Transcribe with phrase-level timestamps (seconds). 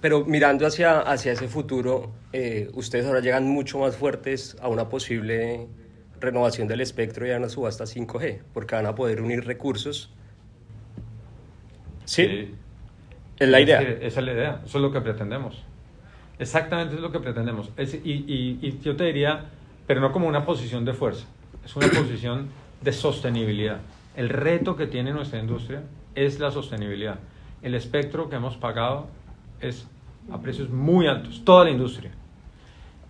[0.00, 4.88] Pero mirando hacia, hacia ese futuro, eh, ustedes ahora llegan mucho más fuertes a una
[4.88, 5.66] posible
[6.20, 10.12] renovación del espectro y a una subasta 5G, porque van a poder unir recursos.
[12.04, 12.54] ¿Sí?
[13.38, 13.80] Es la idea.
[13.80, 15.64] esa es la idea, eso es lo que pretendemos.
[16.38, 17.70] Exactamente es lo que pretendemos.
[17.76, 19.46] y, y, y yo te diría,
[19.86, 21.26] pero no como una posición de fuerza,
[21.64, 22.48] es una posición
[22.80, 23.78] de sostenibilidad.
[24.16, 25.82] El reto que tiene nuestra industria
[26.14, 27.18] es la sostenibilidad.
[27.62, 29.08] El espectro que hemos pagado
[29.60, 29.88] es
[30.32, 32.10] a precios muy altos, toda la industria.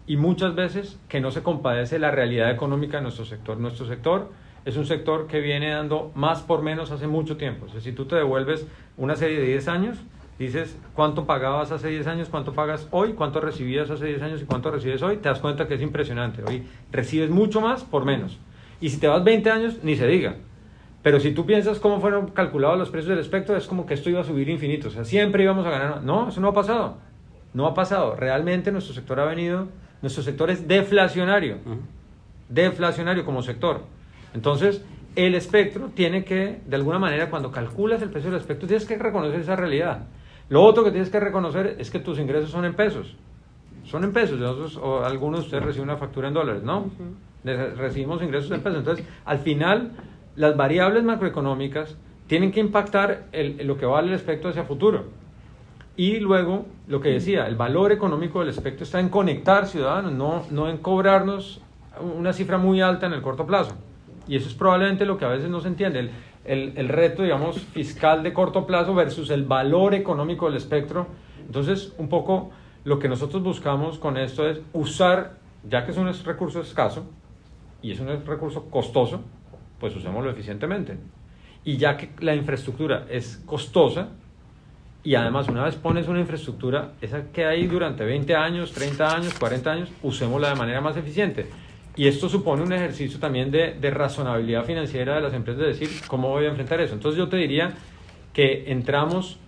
[0.07, 3.59] Y muchas veces que no se compadece la realidad económica de nuestro sector.
[3.59, 4.31] Nuestro sector
[4.65, 7.67] es un sector que viene dando más por menos hace mucho tiempo.
[7.67, 8.67] O sea, si tú te devuelves
[8.97, 9.99] una serie de 10 años,
[10.39, 14.45] dices cuánto pagabas hace 10 años, cuánto pagas hoy, cuánto recibías hace 10 años y
[14.47, 16.43] cuánto recibes hoy, te das cuenta que es impresionante.
[16.43, 18.39] Hoy recibes mucho más por menos.
[18.81, 20.37] Y si te vas 20 años, ni se diga.
[21.03, 24.11] Pero si tú piensas cómo fueron calculados los precios del espectro, es como que esto
[24.11, 24.89] iba a subir infinito.
[24.89, 26.03] O sea, siempre íbamos a ganar.
[26.03, 26.97] No, eso no ha pasado.
[27.55, 28.17] No ha pasado.
[28.17, 29.69] Realmente nuestro sector ha venido,
[30.03, 31.59] nuestro sector es deflacionario.
[32.49, 33.83] Deflacionario como sector.
[34.35, 34.85] Entonces,
[35.17, 38.97] el espectro tiene que, de alguna manera, cuando calculas el precio del espectro, tienes que
[38.99, 40.07] reconocer esa realidad.
[40.49, 43.17] Lo otro que tienes que reconocer es que tus ingresos son en pesos.
[43.85, 44.39] Son en pesos.
[44.39, 46.91] Nosotros, o algunos de ustedes reciben una factura en dólares, ¿no?
[47.45, 48.79] Recibimos ingresos en pesos.
[48.79, 49.93] Entonces, al final,
[50.39, 51.97] las variables macroeconómicas
[52.29, 55.07] tienen que impactar lo que vale el espectro hacia futuro.
[55.97, 60.45] Y luego, lo que decía, el valor económico del espectro está en conectar ciudadanos, no,
[60.53, 61.61] no en cobrarnos
[62.17, 63.75] una cifra muy alta en el corto plazo.
[64.29, 65.99] Y eso es probablemente lo que a veces no se entiende.
[65.99, 66.11] El,
[66.45, 71.09] el, el, reto, digamos, fiscal de corto plazo versus el valor económico del espectro.
[71.45, 72.53] Entonces, un poco
[72.85, 77.07] lo que nosotros buscamos con esto es usar, ya que es un recurso escaso
[77.83, 79.23] y es un recurso costoso,
[79.79, 80.97] pues usémoslo eficientemente.
[81.65, 84.09] Y ya que la infraestructura es costosa,
[85.05, 89.35] y además una vez pones una infraestructura, esa que hay durante 20 años, 30 años,
[89.39, 91.47] 40 años, usémosla de manera más eficiente.
[91.97, 95.89] Y esto supone un ejercicio también de, de, razonabilidad financiera de las empresas, de decir,
[96.07, 96.95] ¿cómo voy a enfrentar eso?
[96.95, 97.73] Entonces yo te diría
[98.33, 99.39] que entramos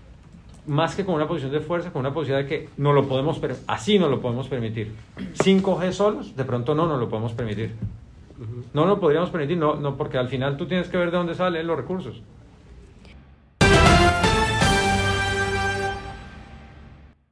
[0.67, 3.41] más que con una posición de fuerza, con una posición de que no lo podemos,
[3.67, 4.93] así no lo podemos permitir.
[5.39, 7.75] 5G solos, de pronto no nos lo podemos permitir.
[8.73, 11.35] No lo podríamos permitir, no, no, porque al final tú tienes que ver de dónde
[11.35, 12.23] salen los recursos.